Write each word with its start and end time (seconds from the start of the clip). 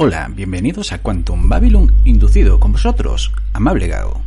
Hola, 0.00 0.30
bienvenidos 0.32 0.92
a 0.92 1.02
Quantum 1.02 1.48
Babylon 1.48 1.92
inducido 2.04 2.60
con 2.60 2.70
vosotros, 2.70 3.32
amable 3.52 3.88
Gago. 3.88 4.22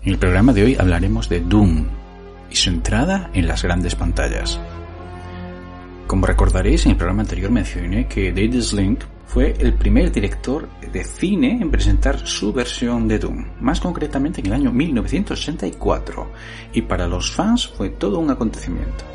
En 0.00 0.12
el 0.14 0.18
programa 0.18 0.54
de 0.54 0.64
hoy 0.64 0.76
hablaremos 0.80 1.28
de 1.28 1.40
Doom 1.40 1.84
y 2.50 2.56
su 2.56 2.70
entrada 2.70 3.30
en 3.34 3.46
las 3.46 3.62
grandes 3.62 3.94
pantallas. 3.94 4.58
Como 6.06 6.24
recordaréis, 6.24 6.86
en 6.86 6.92
el 6.92 6.96
programa 6.96 7.24
anterior 7.24 7.50
mencioné 7.50 8.08
que 8.08 8.32
David 8.32 8.62
Slink 8.62 9.04
fue 9.26 9.54
el 9.58 9.74
primer 9.74 10.10
director 10.12 10.66
de 10.80 11.04
cine 11.04 11.58
en 11.60 11.70
presentar 11.70 12.26
su 12.26 12.54
versión 12.54 13.06
de 13.06 13.18
Doom, 13.18 13.48
más 13.60 13.80
concretamente 13.80 14.40
en 14.40 14.46
el 14.46 14.54
año 14.54 14.72
1984, 14.72 16.32
y 16.72 16.80
para 16.80 17.06
los 17.06 17.30
fans 17.30 17.68
fue 17.68 17.90
todo 17.90 18.18
un 18.18 18.30
acontecimiento. 18.30 19.12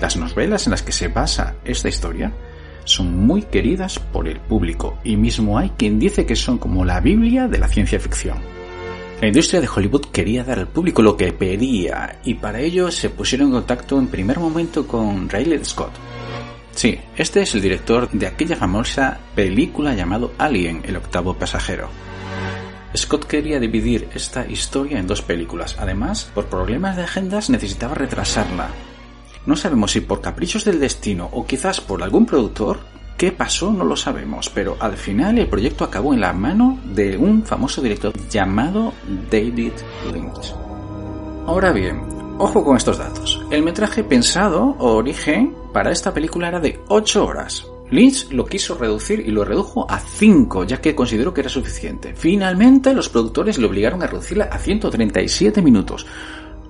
Las 0.00 0.16
novelas 0.16 0.66
en 0.66 0.72
las 0.72 0.82
que 0.82 0.92
se 0.92 1.08
basa 1.08 1.54
esta 1.64 1.88
historia 1.88 2.32
son 2.84 3.26
muy 3.26 3.42
queridas 3.42 3.98
por 3.98 4.28
el 4.28 4.40
público 4.40 4.98
y 5.02 5.16
mismo 5.16 5.58
hay 5.58 5.70
quien 5.70 5.98
dice 5.98 6.26
que 6.26 6.36
son 6.36 6.58
como 6.58 6.84
la 6.84 7.00
Biblia 7.00 7.48
de 7.48 7.58
la 7.58 7.68
ciencia 7.68 7.98
ficción. 7.98 8.38
La 9.20 9.28
industria 9.28 9.62
de 9.62 9.68
Hollywood 9.68 10.06
quería 10.12 10.44
dar 10.44 10.58
al 10.58 10.68
público 10.68 11.00
lo 11.00 11.16
que 11.16 11.32
pedía 11.32 12.20
y 12.22 12.34
para 12.34 12.60
ello 12.60 12.90
se 12.90 13.08
pusieron 13.08 13.48
en 13.48 13.54
contacto 13.54 13.98
en 13.98 14.08
primer 14.08 14.38
momento 14.38 14.86
con 14.86 15.28
Riley 15.28 15.64
Scott. 15.64 15.92
Sí, 16.74 16.98
este 17.16 17.40
es 17.40 17.54
el 17.54 17.62
director 17.62 18.10
de 18.10 18.26
aquella 18.26 18.56
famosa 18.56 19.18
película 19.34 19.94
llamado 19.94 20.34
Alien, 20.36 20.82
el 20.84 20.96
octavo 20.96 21.32
pasajero. 21.32 21.88
Scott 22.94 23.24
quería 23.24 23.58
dividir 23.58 24.08
esta 24.14 24.46
historia 24.46 24.98
en 24.98 25.06
dos 25.06 25.22
películas. 25.22 25.76
Además, 25.78 26.30
por 26.34 26.46
problemas 26.46 26.96
de 26.96 27.04
agendas 27.04 27.48
necesitaba 27.48 27.94
retrasarla, 27.94 28.68
no 29.46 29.54
sabemos 29.54 29.92
si 29.92 30.00
por 30.00 30.20
caprichos 30.20 30.64
del 30.64 30.80
destino 30.80 31.28
o 31.32 31.46
quizás 31.46 31.80
por 31.80 32.02
algún 32.02 32.26
productor, 32.26 32.80
qué 33.16 33.30
pasó 33.30 33.72
no 33.72 33.84
lo 33.84 33.96
sabemos, 33.96 34.50
pero 34.50 34.76
al 34.80 34.96
final 34.96 35.38
el 35.38 35.48
proyecto 35.48 35.84
acabó 35.84 36.12
en 36.12 36.20
la 36.20 36.32
mano 36.32 36.78
de 36.84 37.16
un 37.16 37.44
famoso 37.44 37.80
director 37.80 38.12
llamado 38.28 38.92
David 39.30 39.72
Lynch. 40.12 40.52
Ahora 41.46 41.70
bien, 41.70 42.02
ojo 42.38 42.64
con 42.64 42.76
estos 42.76 42.98
datos. 42.98 43.40
El 43.50 43.62
metraje 43.62 44.02
pensado 44.02 44.74
o 44.80 44.96
origen 44.96 45.54
para 45.72 45.92
esta 45.92 46.12
película 46.12 46.48
era 46.48 46.58
de 46.58 46.80
8 46.88 47.24
horas. 47.24 47.66
Lynch 47.88 48.32
lo 48.32 48.46
quiso 48.46 48.76
reducir 48.76 49.20
y 49.20 49.30
lo 49.30 49.44
redujo 49.44 49.88
a 49.88 50.00
5, 50.00 50.64
ya 50.64 50.80
que 50.80 50.96
consideró 50.96 51.32
que 51.32 51.42
era 51.42 51.50
suficiente. 51.50 52.14
Finalmente, 52.16 52.92
los 52.92 53.08
productores 53.08 53.58
le 53.58 53.66
obligaron 53.66 54.02
a 54.02 54.08
reducirla 54.08 54.46
a 54.46 54.58
137 54.58 55.62
minutos. 55.62 56.04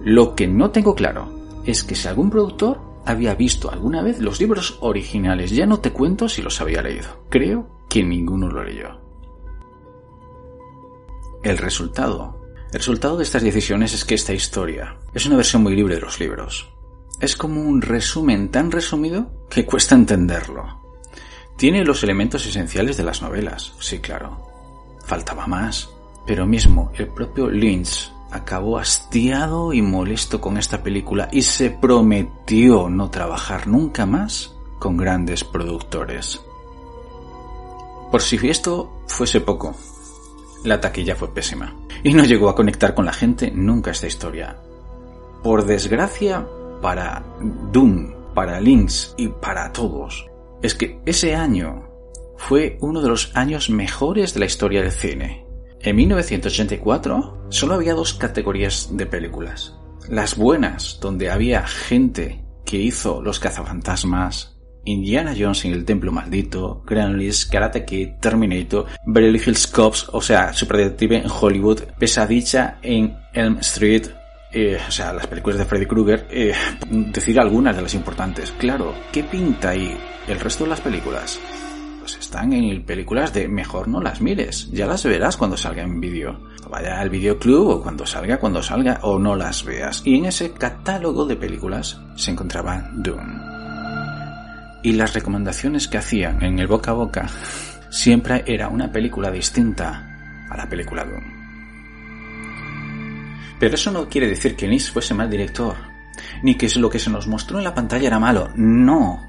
Lo 0.01 0.35
que 0.35 0.47
no 0.47 0.71
tengo 0.71 0.95
claro 0.95 1.46
es 1.67 1.85
que 1.85 1.95
si 1.95 2.09
algún 2.09 2.31
productor 2.31 2.81
había 3.05 3.35
visto 3.35 3.71
alguna 3.71 4.03
vez 4.03 4.21
los 4.21 4.41
libros 4.41 4.79
originales, 4.81 5.51
ya 5.51 5.67
no 5.67 5.81
te 5.81 5.93
cuento 5.93 6.29
si 6.29 6.43
los 6.43 6.61
había 6.61 6.83
leído. 6.83 7.25
Creo 7.29 7.85
que 7.89 8.03
ninguno 8.03 8.49
lo 8.49 8.65
leyó. 8.65 9.01
El 11.43 11.59
resultado. 11.59 12.41
El 12.73 12.79
resultado 12.81 13.17
de 13.17 13.25
estas 13.25 13.43
decisiones 13.43 13.95
es 13.95 14.05
que 14.05 14.17
esta 14.17 14.33
historia 14.33 14.97
es 15.15 15.27
una 15.27 15.37
versión 15.37 15.63
muy 15.63 15.75
libre 15.77 15.95
de 15.95 16.01
los 16.01 16.19
libros. 16.19 16.69
Es 17.21 17.37
como 17.37 17.63
un 17.63 17.81
resumen 17.81 18.51
tan 18.51 18.71
resumido 18.71 19.31
que 19.49 19.65
cuesta 19.65 19.95
entenderlo. 19.95 20.83
Tiene 21.57 21.85
los 21.85 22.03
elementos 22.03 22.45
esenciales 22.47 22.97
de 22.97 23.05
las 23.05 23.23
novelas, 23.23 23.73
sí, 23.79 24.01
claro. 24.01 24.47
Faltaba 25.05 25.47
más. 25.47 25.89
Pero 26.27 26.45
mismo 26.45 26.91
el 26.97 27.07
propio 27.07 27.49
Lynch 27.49 28.13
acabó 28.31 28.79
hastiado 28.79 29.73
y 29.73 29.83
molesto 29.83 30.41
con 30.41 30.57
esta 30.59 30.83
película 30.83 31.29
y 31.33 31.43
se 31.43 31.71
prometió 31.71 32.89
no 32.89 33.11
trabajar 33.11 33.67
nunca 33.67 34.07
más 34.07 34.55
con 34.79 34.97
grandes 34.97 35.45
productores. 35.45 36.41
Por 38.11 38.23
si 38.23 38.37
esto 38.49 39.03
fuese 39.07 39.41
poco, 39.41 39.75
la 40.65 40.81
taquilla 40.81 41.17
fue 41.17 41.33
pésima 41.33 41.75
y 42.03 42.15
no 42.15 42.25
llegó 42.25 42.49
a 42.49 42.55
conectar 42.55 42.95
con 42.95 43.05
la 43.05 43.13
gente 43.13 43.51
nunca 43.51 43.91
esta 43.91 44.07
historia. 44.07 44.59
Por 45.43 45.65
desgracia 45.65 46.47
para 46.83 47.25
Doom, 47.73 48.35
para 48.35 48.61
Lynx 48.61 49.15
y 49.17 49.29
para 49.29 49.73
todos, 49.73 50.27
es 50.63 50.75
que 50.75 51.01
ese 51.07 51.35
año 51.35 51.89
fue 52.37 52.79
uno 52.81 53.01
de 53.01 53.09
los 53.09 53.35
años 53.35 53.71
mejores 53.71 54.35
de 54.35 54.41
la 54.41 54.47
historia 54.47 54.83
del 54.83 54.93
cine 54.93 55.46
en 55.91 55.97
1984 55.97 57.47
solo 57.49 57.75
había 57.75 57.95
dos 57.95 58.15
categorías 58.15 58.89
de 58.93 59.07
películas. 59.07 59.75
Las 60.09 60.37
buenas, 60.37 60.99
donde 61.01 61.31
había 61.31 61.67
gente 61.67 62.45
que 62.65 62.77
hizo 62.77 63.23
Los 63.23 63.39
cazafantasmas, 63.39 64.57
Indiana 64.85 65.35
Jones 65.39 65.65
en 65.65 65.73
el 65.73 65.85
Templo 65.85 66.13
Maldito, 66.13 66.83
List, 67.15 67.53
Karate 67.53 67.85
Kid, 67.85 68.15
Terminator, 68.21 68.87
Beverly 69.07 69.41
Hills 69.45 69.67
Cops, 69.69 70.09
o 70.13 70.21
sea, 70.21 70.53
Super 70.53 70.79
Detective 70.79 71.19
en 71.19 71.31
Hollywood, 71.31 71.83
Pesadilla 71.99 72.79
en 72.83 73.17
Elm 73.33 73.59
Street, 73.59 74.07
eh, 74.53 74.79
o 74.89 74.91
sea, 74.91 75.13
las 75.13 75.27
películas 75.27 75.59
de 75.59 75.65
Freddy 75.67 75.87
Krueger, 75.87 76.27
eh, 76.31 76.53
decir 76.89 77.39
algunas 77.39 77.77
de 77.77 77.83
las 77.83 77.95
importantes. 77.95 78.53
Claro, 78.59 78.95
¿qué 79.13 79.23
pinta 79.23 79.71
ahí 79.71 79.97
el 80.27 80.41
resto 80.41 80.65
de 80.65 80.71
las 80.71 80.81
películas? 80.81 81.39
Pues 82.07 82.19
están 82.19 82.53
en 82.53 82.85
películas 82.85 83.35
de 83.35 83.49
mejor 83.49 83.89
no 83.89 84.01
las 84.01 84.21
mires, 84.21 84.71
ya 84.71 84.87
las 84.87 85.03
verás 85.03 85.37
cuando 85.37 85.57
salga 85.57 85.83
en 85.83 86.01
vídeo. 86.01 86.39
Vaya 86.71 87.01
al 87.01 87.11
videoclub 87.11 87.69
o 87.69 87.83
cuando 87.83 88.07
salga, 88.07 88.39
cuando 88.39 88.63
salga 88.63 89.01
o 89.03 89.19
no 89.19 89.35
las 89.35 89.65
veas. 89.65 90.03
Y 90.05 90.15
en 90.15 90.27
ese 90.27 90.53
catálogo 90.53 91.27
de 91.27 91.35
películas 91.35 92.01
se 92.15 92.31
encontraba 92.31 92.91
Doom. 92.93 93.41
Y 94.85 94.93
las 94.93 95.15
recomendaciones 95.15 95.89
que 95.89 95.99
hacían 95.99 96.45
en 96.45 96.61
el 96.61 96.69
boca 96.69 96.93
a 96.93 96.95
boca 96.95 97.27
siempre 97.91 98.45
era 98.47 98.69
una 98.69 98.93
película 98.93 99.33
distinta 99.33 100.47
a 100.49 100.57
la 100.57 100.69
película 100.69 101.05
Doom. 101.05 101.25
Pero 103.59 103.75
eso 103.75 103.91
no 103.91 104.09
quiere 104.09 104.29
decir 104.29 104.55
que 104.55 104.69
Nis 104.69 104.93
fuese 104.93 105.13
mal 105.13 105.29
director, 105.29 105.75
ni 106.45 106.55
que 106.55 106.69
lo 106.79 106.89
que 106.89 107.01
se 107.01 107.11
nos 107.11 107.27
mostró 107.27 107.59
en 107.59 107.65
la 107.65 107.75
pantalla 107.75 108.07
era 108.07 108.21
malo. 108.21 108.53
No, 108.55 109.27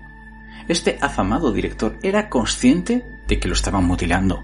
este 0.68 0.98
afamado 1.02 1.52
director 1.52 1.98
era 2.02 2.30
consciente 2.30 3.06
de 3.28 3.40
que 3.40 3.48
lo 3.48 3.54
estaban 3.54 3.86
mutilando 3.86 4.44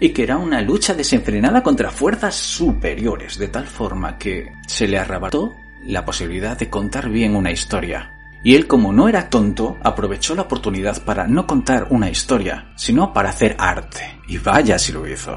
y 0.00 0.10
que 0.10 0.24
era 0.24 0.36
una 0.36 0.60
lucha 0.60 0.94
desenfrenada 0.94 1.62
contra 1.62 1.90
fuerzas 1.90 2.34
superiores, 2.34 3.38
de 3.38 3.48
tal 3.48 3.66
forma 3.66 4.18
que 4.18 4.52
se 4.66 4.88
le 4.88 4.98
arrebató 4.98 5.56
la 5.84 6.04
posibilidad 6.04 6.58
de 6.58 6.68
contar 6.68 7.08
bien 7.08 7.36
una 7.36 7.52
historia. 7.52 8.10
Y 8.42 8.54
él, 8.54 8.66
como 8.66 8.92
no 8.92 9.08
era 9.08 9.30
tonto, 9.30 9.78
aprovechó 9.82 10.34
la 10.34 10.42
oportunidad 10.42 11.02
para 11.04 11.26
no 11.26 11.46
contar 11.46 11.86
una 11.90 12.10
historia, 12.10 12.72
sino 12.76 13.12
para 13.12 13.30
hacer 13.30 13.56
arte. 13.58 14.20
Y 14.28 14.36
vaya 14.36 14.78
si 14.78 14.92
lo 14.92 15.08
hizo. 15.08 15.34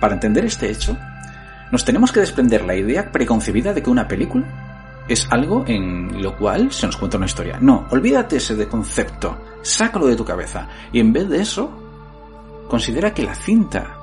Para 0.00 0.14
entender 0.14 0.46
este 0.46 0.70
hecho, 0.70 0.96
nos 1.70 1.84
tenemos 1.84 2.12
que 2.12 2.20
desprender 2.20 2.64
la 2.64 2.76
idea 2.76 3.12
preconcebida 3.12 3.74
de 3.74 3.82
que 3.82 3.90
una 3.90 4.08
película 4.08 4.65
es 5.08 5.26
algo 5.30 5.64
en 5.66 6.22
lo 6.22 6.36
cual 6.36 6.72
se 6.72 6.86
nos 6.86 6.96
cuenta 6.96 7.16
una 7.16 7.26
historia. 7.26 7.58
No, 7.60 7.86
olvídate 7.90 8.36
ese 8.36 8.66
concepto, 8.68 9.36
sácalo 9.62 10.06
de 10.06 10.16
tu 10.16 10.24
cabeza 10.24 10.68
y 10.92 11.00
en 11.00 11.12
vez 11.12 11.28
de 11.28 11.40
eso, 11.40 11.70
considera 12.68 13.14
que 13.14 13.22
la 13.22 13.34
cinta 13.34 13.98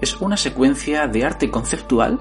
es 0.00 0.14
una 0.20 0.36
secuencia 0.36 1.06
de 1.06 1.24
arte 1.24 1.50
conceptual 1.50 2.20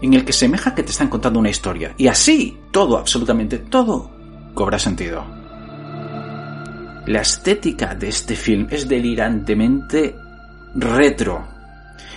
en 0.00 0.14
el 0.14 0.24
que 0.24 0.32
semeja 0.32 0.74
que 0.74 0.82
te 0.82 0.90
están 0.90 1.08
contando 1.08 1.38
una 1.38 1.50
historia 1.50 1.94
y 1.96 2.08
así 2.08 2.58
todo, 2.70 2.98
absolutamente 2.98 3.58
todo, 3.58 4.10
cobra 4.54 4.78
sentido. 4.78 5.24
La 7.06 7.22
estética 7.22 7.94
de 7.94 8.08
este 8.08 8.36
film 8.36 8.66
es 8.70 8.86
delirantemente 8.86 10.14
retro, 10.74 11.46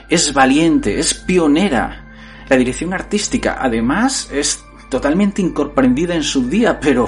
es 0.10 0.34
valiente, 0.34 1.00
es 1.00 1.14
pionera. 1.14 2.08
La 2.50 2.58
dirección 2.58 2.94
artística, 2.94 3.58
además, 3.62 4.30
es 4.34 4.66
totalmente 4.92 5.42
incomprendida 5.42 6.16
en 6.16 6.22
su 6.22 6.50
día, 6.50 6.78
pero 6.78 7.08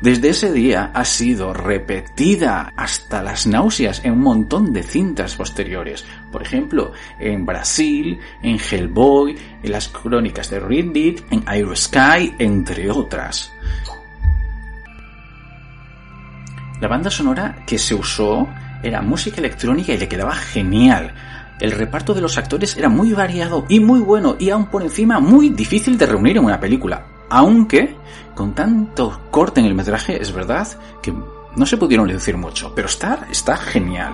desde 0.00 0.30
ese 0.30 0.50
día 0.50 0.90
ha 0.94 1.04
sido 1.04 1.52
repetida 1.52 2.72
hasta 2.74 3.22
las 3.22 3.46
náuseas 3.46 4.00
en 4.02 4.14
un 4.14 4.22
montón 4.22 4.72
de 4.72 4.82
cintas 4.82 5.36
posteriores. 5.36 6.06
Por 6.32 6.42
ejemplo, 6.42 6.92
en 7.20 7.44
Brasil, 7.44 8.18
en 8.42 8.58
Hellboy, 8.58 9.36
en 9.62 9.70
las 9.70 9.88
crónicas 9.88 10.48
de 10.48 10.58
Riddick, 10.58 11.30
en 11.30 11.42
Aero 11.44 11.76
Sky, 11.76 12.34
entre 12.38 12.90
otras. 12.90 13.52
La 16.80 16.88
banda 16.88 17.10
sonora 17.10 17.62
que 17.66 17.76
se 17.76 17.94
usó 17.94 18.48
era 18.82 19.02
música 19.02 19.36
electrónica 19.36 19.92
y 19.92 19.98
le 19.98 20.08
quedaba 20.08 20.34
genial 20.34 21.12
el 21.62 21.70
reparto 21.70 22.12
de 22.12 22.20
los 22.20 22.38
actores 22.38 22.76
era 22.76 22.88
muy 22.88 23.12
variado 23.12 23.64
y 23.68 23.78
muy 23.78 24.00
bueno 24.00 24.34
y 24.36 24.50
aún 24.50 24.66
por 24.66 24.82
encima 24.82 25.20
muy 25.20 25.48
difícil 25.50 25.96
de 25.96 26.06
reunir 26.06 26.36
en 26.36 26.44
una 26.44 26.58
película. 26.58 27.06
Aunque, 27.30 27.94
con 28.34 28.52
tanto 28.52 29.28
corte 29.30 29.60
en 29.60 29.66
el 29.66 29.74
metraje, 29.76 30.20
es 30.20 30.32
verdad 30.32 30.66
que 31.00 31.14
no 31.54 31.64
se 31.64 31.76
pudieron 31.76 32.08
decir 32.08 32.36
mucho, 32.36 32.74
pero 32.74 32.88
está, 32.88 33.28
está 33.30 33.56
genial. 33.56 34.12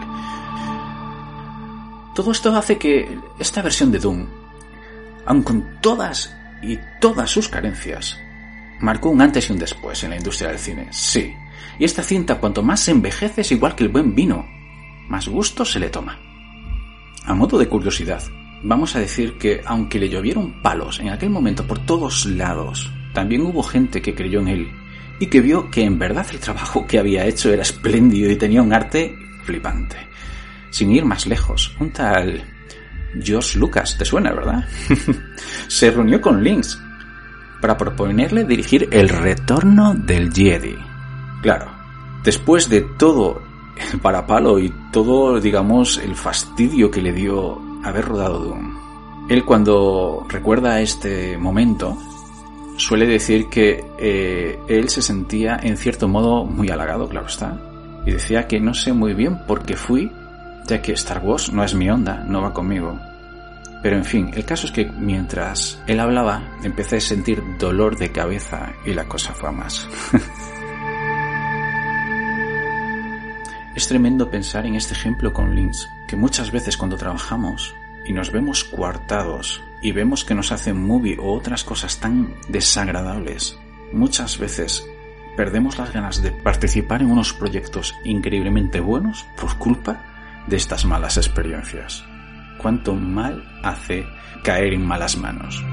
Todo 2.14 2.32
esto 2.32 2.54
hace 2.54 2.76
que 2.76 3.18
esta 3.38 3.62
versión 3.62 3.90
de 3.90 3.98
Doom, 3.98 4.26
aun 5.24 5.42
con 5.42 5.80
todas 5.80 6.36
y 6.62 6.78
todas 7.00 7.30
sus 7.30 7.48
carencias, 7.48 8.18
marcó 8.80 9.08
un 9.08 9.22
antes 9.22 9.48
y 9.48 9.54
un 9.54 9.58
después 9.58 10.04
en 10.04 10.10
la 10.10 10.16
industria 10.16 10.50
del 10.50 10.58
cine, 10.58 10.88
sí. 10.90 11.34
Y 11.78 11.84
esta 11.86 12.02
cinta 12.02 12.40
cuanto 12.40 12.62
más 12.62 12.80
se 12.80 12.90
envejece 12.90 13.40
es 13.40 13.52
igual 13.52 13.74
que 13.74 13.84
el 13.84 13.90
buen 13.90 14.14
vino, 14.14 14.44
más 15.08 15.28
gusto 15.28 15.64
se 15.64 15.80
le 15.80 15.88
toma. 15.88 16.27
A 17.28 17.34
modo 17.34 17.58
de 17.58 17.68
curiosidad, 17.68 18.22
vamos 18.62 18.96
a 18.96 19.00
decir 19.00 19.36
que 19.36 19.60
aunque 19.66 19.98
le 19.98 20.08
llovieron 20.08 20.62
palos 20.62 20.98
en 20.98 21.10
aquel 21.10 21.28
momento 21.28 21.66
por 21.66 21.78
todos 21.78 22.24
lados, 22.24 22.90
también 23.12 23.42
hubo 23.42 23.62
gente 23.62 24.00
que 24.00 24.14
creyó 24.14 24.40
en 24.40 24.48
él 24.48 24.72
y 25.20 25.26
que 25.26 25.42
vio 25.42 25.70
que 25.70 25.84
en 25.84 25.98
verdad 25.98 26.26
el 26.30 26.38
trabajo 26.38 26.86
que 26.86 26.98
había 26.98 27.26
hecho 27.26 27.52
era 27.52 27.60
espléndido 27.60 28.30
y 28.30 28.36
tenía 28.36 28.62
un 28.62 28.72
arte 28.72 29.14
flipante. 29.44 29.98
Sin 30.70 30.90
ir 30.90 31.04
más 31.04 31.26
lejos, 31.26 31.76
un 31.78 31.90
tal 31.90 32.42
George 33.22 33.58
Lucas, 33.58 33.98
¿te 33.98 34.06
suena, 34.06 34.32
verdad? 34.32 34.66
Se 35.68 35.90
reunió 35.90 36.22
con 36.22 36.42
Lynx 36.42 36.80
para 37.60 37.76
proponerle 37.76 38.44
dirigir 38.44 38.88
El 38.90 39.10
Retorno 39.10 39.94
del 39.94 40.32
Jedi. 40.32 40.78
Claro, 41.42 41.70
después 42.24 42.70
de 42.70 42.80
todo 42.96 43.47
el 43.92 44.00
parapalo 44.00 44.58
y 44.58 44.72
todo, 44.92 45.40
digamos, 45.40 45.98
el 45.98 46.14
fastidio 46.14 46.90
que 46.90 47.02
le 47.02 47.12
dio 47.12 47.60
haber 47.84 48.06
rodado 48.06 48.40
Doom, 48.40 48.78
él 49.28 49.44
cuando 49.44 50.26
recuerda 50.28 50.80
este 50.80 51.36
momento, 51.36 51.98
suele 52.76 53.06
decir 53.06 53.48
que 53.48 53.84
eh, 53.98 54.58
él 54.68 54.88
se 54.88 55.02
sentía 55.02 55.58
en 55.62 55.76
cierto 55.76 56.08
modo 56.08 56.44
muy 56.44 56.70
halagado, 56.70 57.08
claro 57.08 57.26
está, 57.26 57.60
y 58.06 58.12
decía 58.12 58.46
que 58.46 58.58
no 58.58 58.72
sé 58.72 58.92
muy 58.92 59.12
bien 59.12 59.38
por 59.46 59.64
qué 59.64 59.76
fui, 59.76 60.10
ya 60.66 60.80
que 60.80 60.92
Star 60.92 61.22
Wars 61.24 61.52
no 61.52 61.62
es 61.62 61.74
mi 61.74 61.90
onda, 61.90 62.24
no 62.26 62.40
va 62.40 62.54
conmigo. 62.54 62.98
Pero 63.82 63.96
en 63.96 64.04
fin, 64.04 64.30
el 64.34 64.44
caso 64.44 64.66
es 64.66 64.72
que 64.72 64.86
mientras 64.86 65.80
él 65.86 66.00
hablaba, 66.00 66.42
empecé 66.62 66.96
a 66.96 67.00
sentir 67.00 67.42
dolor 67.58 67.96
de 67.96 68.10
cabeza 68.10 68.72
y 68.84 68.92
la 68.92 69.04
cosa 69.04 69.32
fue 69.34 69.52
más. 69.52 69.88
es 73.78 73.88
tremendo 73.88 74.30
pensar 74.30 74.66
en 74.66 74.74
este 74.74 74.92
ejemplo 74.92 75.32
con 75.32 75.54
Lynch, 75.54 75.88
que 76.06 76.16
muchas 76.16 76.50
veces 76.50 76.76
cuando 76.76 76.96
trabajamos 76.96 77.74
y 78.04 78.12
nos 78.12 78.32
vemos 78.32 78.64
coartados 78.64 79.62
y 79.80 79.92
vemos 79.92 80.24
que 80.24 80.34
nos 80.34 80.52
hacen 80.52 80.84
movie 80.84 81.16
o 81.18 81.32
otras 81.32 81.64
cosas 81.64 81.98
tan 81.98 82.34
desagradables, 82.48 83.58
muchas 83.92 84.38
veces 84.38 84.84
perdemos 85.36 85.78
las 85.78 85.92
ganas 85.92 86.22
de 86.22 86.32
participar 86.32 87.02
en 87.02 87.10
unos 87.10 87.32
proyectos 87.32 87.94
increíblemente 88.04 88.80
buenos 88.80 89.24
por 89.40 89.56
culpa 89.58 90.02
de 90.46 90.56
estas 90.56 90.84
malas 90.84 91.16
experiencias 91.16 92.04
cuánto 92.58 92.94
mal 92.94 93.44
hace 93.62 94.06
caer 94.44 94.74
en 94.74 94.84
malas 94.84 95.16
manos. 95.16 95.64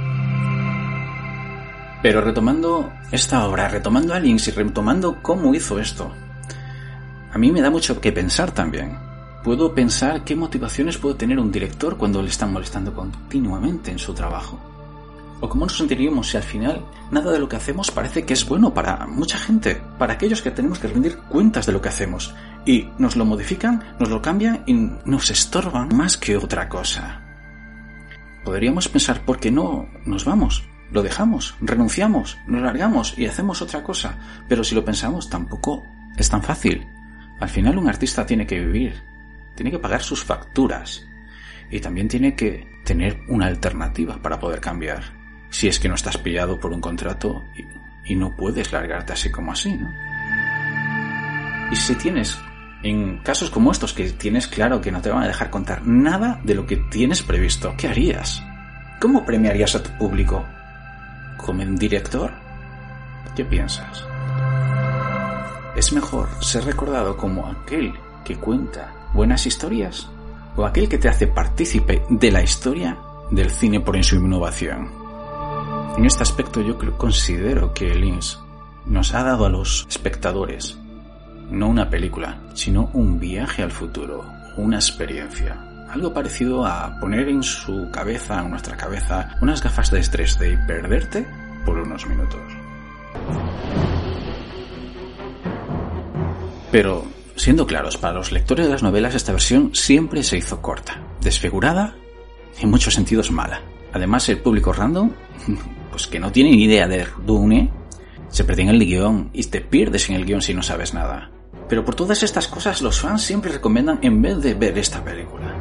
Pero 2.01 2.21
retomando 2.21 2.93
esta 3.11 3.47
obra, 3.47 3.67
retomando 3.67 4.13
a 4.13 4.19
Lynx 4.19 4.47
y 4.47 4.51
retomando 4.51 5.21
cómo 5.21 5.53
hizo 5.55 5.79
esto, 5.79 6.13
a 7.35 7.37
mí 7.37 7.51
me 7.51 7.59
da 7.59 7.69
mucho 7.69 7.99
que 7.99 8.13
pensar 8.13 8.51
también. 8.51 8.97
Puedo 9.43 9.75
pensar 9.75 10.23
qué 10.23 10.37
motivaciones 10.37 10.97
puede 10.97 11.15
tener 11.15 11.37
un 11.37 11.51
director 11.51 11.97
cuando 11.97 12.21
le 12.21 12.29
están 12.29 12.53
molestando 12.53 12.93
continuamente 12.93 13.91
en 13.91 13.99
su 13.99 14.13
trabajo. 14.13 14.57
¿O 15.41 15.49
cómo 15.49 15.65
nos 15.65 15.77
sentiríamos 15.77 16.29
si 16.29 16.37
al 16.37 16.43
final 16.43 16.85
nada 17.11 17.33
de 17.33 17.39
lo 17.39 17.49
que 17.49 17.57
hacemos 17.57 17.91
parece 17.91 18.23
que 18.23 18.31
es 18.31 18.47
bueno 18.47 18.73
para 18.73 19.05
mucha 19.05 19.37
gente, 19.37 19.81
para 19.99 20.13
aquellos 20.13 20.41
que 20.41 20.49
tenemos 20.49 20.79
que 20.79 20.87
rendir 20.87 21.17
cuentas 21.27 21.65
de 21.65 21.73
lo 21.73 21.81
que 21.81 21.89
hacemos? 21.89 22.33
Y 22.65 22.87
nos 22.99 23.17
lo 23.17 23.25
modifican, 23.25 23.83
nos 23.99 24.09
lo 24.09 24.21
cambian 24.21 24.63
y 24.65 24.73
nos 25.03 25.29
estorban 25.29 25.89
más 25.93 26.15
que 26.15 26.37
otra 26.37 26.69
cosa. 26.69 27.21
Podríamos 28.45 28.87
pensar, 28.87 29.25
¿por 29.25 29.41
qué 29.41 29.51
no 29.51 29.89
nos 30.05 30.23
vamos? 30.23 30.63
Lo 30.89 31.03
dejamos, 31.03 31.55
renunciamos, 31.59 32.37
nos 32.47 32.61
largamos 32.61 33.17
y 33.17 33.25
hacemos 33.25 33.61
otra 33.61 33.83
cosa. 33.83 34.19
Pero 34.47 34.63
si 34.63 34.73
lo 34.73 34.85
pensamos, 34.85 35.29
tampoco 35.29 35.83
es 36.15 36.29
tan 36.29 36.41
fácil. 36.41 36.94
Al 37.39 37.49
final 37.49 37.77
un 37.77 37.89
artista 37.89 38.25
tiene 38.25 38.47
que 38.47 38.59
vivir, 38.59 39.01
tiene 39.55 39.71
que 39.71 39.79
pagar 39.79 40.01
sus 40.01 40.23
facturas 40.23 41.05
y 41.69 41.79
también 41.79 42.07
tiene 42.07 42.35
que 42.35 42.67
tener 42.83 43.21
una 43.27 43.47
alternativa 43.47 44.21
para 44.21 44.39
poder 44.39 44.61
cambiar 44.61 45.03
si 45.49 45.67
es 45.67 45.79
que 45.79 45.89
no 45.89 45.95
estás 45.95 46.17
pillado 46.17 46.59
por 46.59 46.71
un 46.71 46.81
contrato 46.81 47.43
y, 47.55 48.15
no 48.15 48.35
puedes 48.35 48.71
largarte 48.71 49.13
así 49.13 49.31
como 49.31 49.51
así, 49.51 49.73
¿no? 49.73 49.91
Y 51.71 51.75
si 51.75 51.95
tienes, 51.95 52.37
en 52.83 53.17
casos 53.23 53.49
como 53.49 53.71
estos, 53.71 53.93
que 53.93 54.11
tienes 54.11 54.47
claro 54.47 54.79
que 54.79 54.91
no 54.91 55.01
te 55.01 55.09
van 55.09 55.23
a 55.23 55.27
dejar 55.27 55.49
contar 55.49 55.87
nada 55.87 56.39
de 56.43 56.53
lo 56.53 56.67
que 56.67 56.77
tienes 56.77 57.23
previsto, 57.23 57.73
¿qué 57.77 57.87
harías? 57.87 58.43
¿Cómo 59.01 59.25
premiarías 59.25 59.75
a 59.75 59.81
tu 59.81 59.89
público? 59.97 60.45
¿Como 61.37 61.63
un 61.63 61.75
director? 61.75 62.31
¿Qué 63.35 63.43
piensas? 63.43 64.05
¿Es 65.75 65.91
mejor 65.91 66.29
ser 66.39 66.63
recordado 66.63 67.17
como 67.17 67.47
aquel 67.47 67.93
que 68.23 68.37
cuenta 68.37 68.93
buenas 69.13 69.45
historias 69.45 70.09
o 70.55 70.65
aquel 70.65 70.87
que 70.87 70.97
te 70.97 71.09
hace 71.09 71.27
partícipe 71.27 72.01
de 72.09 72.31
la 72.31 72.41
historia 72.41 72.97
del 73.29 73.49
cine 73.49 73.81
por 73.81 73.97
en 73.97 74.03
su 74.05 74.15
innovación? 74.15 74.89
En 75.97 76.05
este 76.05 76.23
aspecto 76.23 76.61
yo 76.61 76.77
considero 76.97 77.73
que 77.73 77.93
Lynch 77.93 78.39
nos 78.85 79.13
ha 79.13 79.23
dado 79.23 79.45
a 79.45 79.49
los 79.49 79.85
espectadores 79.89 80.77
no 81.49 81.67
una 81.67 81.89
película, 81.89 82.39
sino 82.53 82.89
un 82.93 83.19
viaje 83.19 83.61
al 83.61 83.71
futuro, 83.71 84.23
una 84.57 84.77
experiencia. 84.77 85.61
Algo 85.89 86.13
parecido 86.13 86.65
a 86.65 86.97
poner 87.01 87.27
en 87.27 87.43
su 87.43 87.89
cabeza, 87.91 88.41
en 88.41 88.49
nuestra 88.49 88.77
cabeza, 88.77 89.35
unas 89.41 89.61
gafas 89.61 89.91
de 89.91 89.99
estrés 89.99 90.39
de 90.39 90.57
perderte 90.67 91.27
por 91.65 91.77
unos 91.77 92.07
minutos. 92.07 92.41
Pero, 96.75 97.05
siendo 97.37 97.65
claros, 97.65 97.95
para 97.95 98.15
los 98.15 98.33
lectores 98.33 98.65
de 98.65 98.71
las 98.73 98.83
novelas 98.83 99.15
esta 99.15 99.31
versión 99.31 99.73
siempre 99.73 100.23
se 100.23 100.35
hizo 100.35 100.61
corta, 100.61 101.01
desfigurada 101.21 101.95
y 102.59 102.65
en 102.65 102.69
muchos 102.69 102.93
sentidos 102.93 103.31
mala. 103.31 103.61
Además, 103.93 104.27
el 104.27 104.39
público 104.39 104.73
random 104.73 105.09
pues 105.89 106.07
que 106.07 106.19
no 106.19 106.33
tienen 106.33 106.59
idea 106.59 106.85
de 106.85 107.07
Dune, 107.25 107.71
se 108.27 108.43
pierden 108.43 108.67
el 108.67 108.85
guion 108.85 109.29
y 109.31 109.45
te 109.45 109.61
pierdes 109.61 110.09
en 110.09 110.17
el 110.17 110.25
guion 110.25 110.41
si 110.41 110.53
no 110.53 110.61
sabes 110.61 110.93
nada. 110.93 111.31
Pero 111.69 111.85
por 111.85 111.95
todas 111.95 112.23
estas 112.23 112.49
cosas 112.49 112.81
los 112.81 112.99
fans 112.99 113.21
siempre 113.21 113.53
recomiendan 113.53 113.99
en 114.01 114.21
vez 114.21 114.41
de 114.41 114.53
ver 114.53 114.77
esta 114.77 115.01
película. 115.01 115.55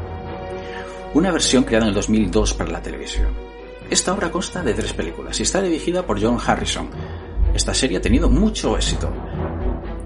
Una 1.15 1.31
versión 1.31 1.63
creada 1.63 1.85
en 1.85 1.91
el 1.91 1.95
2002 1.95 2.55
para 2.55 2.73
la 2.73 2.83
televisión. 2.83 3.29
Esta 3.89 4.13
obra 4.13 4.33
consta 4.33 4.65
de 4.65 4.75
tres 4.75 4.93
películas 4.93 5.39
y 5.39 5.45
está 5.45 5.63
dirigida 5.63 6.05
por 6.05 6.21
John 6.21 6.39
Harrison. 6.45 6.91
Esta 7.55 7.73
serie 7.73 7.99
ha 7.99 8.03
tenido 8.03 8.29
mucho 8.29 8.77
éxito. 8.77 9.13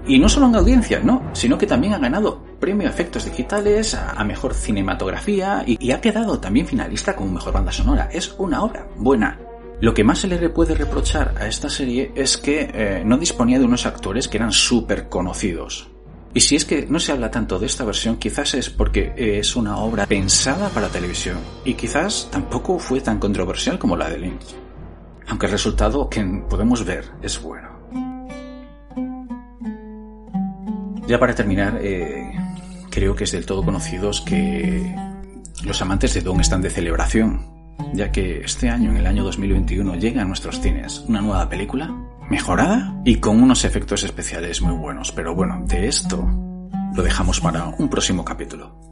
Y 0.09 0.19
no 0.19 0.27
solo 0.27 0.47
en 0.47 0.55
audiencia, 0.55 0.99
no, 1.01 1.29
sino 1.33 1.57
que 1.57 1.67
también 1.67 1.93
ha 1.93 1.99
ganado 1.99 2.43
premio 2.59 2.87
a 2.87 2.89
efectos 2.89 3.25
digitales, 3.25 3.93
a, 3.93 4.21
mejor 4.25 4.55
cinematografía 4.55 5.63
y, 5.65 5.77
y, 5.79 5.91
ha 5.91 6.01
quedado 6.01 6.39
también 6.39 6.65
finalista 6.65 7.15
como 7.15 7.31
mejor 7.31 7.53
banda 7.53 7.71
sonora. 7.71 8.09
Es 8.11 8.33
una 8.39 8.63
obra 8.63 8.87
buena, 8.97 9.39
lo 9.81 9.93
que 9.93 10.03
más 10.03 10.19
se 10.19 10.27
le 10.27 10.49
puede 10.49 10.75
reprochar 10.75 11.35
a 11.39 11.47
esta 11.47 11.69
serie 11.69 12.11
es 12.13 12.37
que 12.37 12.69
eh, 12.73 13.03
no 13.05 13.17
disponía 13.17 13.59
de 13.59 13.65
unos 13.65 13.85
actores 13.85 14.27
que 14.27 14.37
eran 14.37 14.51
súper 14.51 15.07
conocidos. 15.07 15.89
Y 16.33 16.41
si 16.41 16.57
es 16.57 16.65
que 16.65 16.85
no 16.87 16.99
se 16.99 17.13
habla 17.13 17.31
tanto 17.31 17.57
de 17.59 17.67
esta 17.67 17.85
versión, 17.85 18.17
quizás 18.17 18.55
es 18.55 18.69
porque 18.69 19.13
es 19.15 19.55
una 19.55 19.77
obra 19.77 20.05
pensada 20.05 20.69
para 20.69 20.89
televisión 20.89 21.37
y 21.63 21.75
quizás 21.75 22.29
tampoco 22.29 22.77
fue 22.77 22.99
tan 22.99 23.19
controversial 23.19 23.79
como 23.79 23.95
la 23.95 24.09
de 24.09 24.17
Lynch. 24.17 24.55
Aunque 25.27 25.45
el 25.45 25.51
resultado 25.53 26.09
que 26.09 26.23
podemos 26.49 26.83
ver 26.83 27.05
es 27.21 27.41
bueno. 27.41 27.78
Ya 31.09 31.19
para 31.19 31.33
terminar, 31.33 31.79
eh, 31.81 32.31
creo 32.91 33.15
que 33.15 33.23
es 33.23 33.31
del 33.31 33.45
todo 33.45 33.65
conocidos 33.65 34.21
que 34.21 34.95
los 35.63 35.81
amantes 35.81 36.13
de 36.13 36.21
Don 36.21 36.39
están 36.39 36.61
de 36.61 36.69
celebración 36.69 37.59
ya 37.93 38.11
que 38.11 38.41
este 38.41 38.69
año, 38.69 38.91
en 38.91 38.97
el 38.97 39.07
año 39.07 39.23
2021, 39.23 39.95
llega 39.95 40.21
a 40.21 40.25
nuestros 40.25 40.59
cines 40.61 41.03
una 41.07 41.21
nueva 41.21 41.49
película, 41.49 41.91
mejorada 42.29 43.01
y 43.05 43.15
con 43.15 43.41
unos 43.41 43.65
efectos 43.65 44.03
especiales 44.03 44.61
muy 44.61 44.75
buenos. 44.75 45.11
Pero 45.11 45.33
bueno, 45.33 45.63
de 45.65 45.87
esto 45.87 46.29
lo 46.93 47.03
dejamos 47.03 47.39
para 47.39 47.65
un 47.65 47.89
próximo 47.89 48.23
capítulo. 48.23 48.88